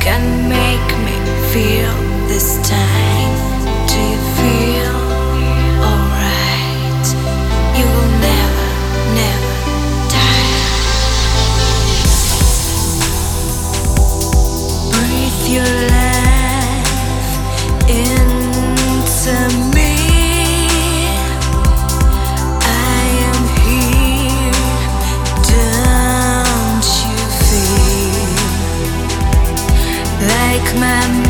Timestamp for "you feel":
3.98-4.99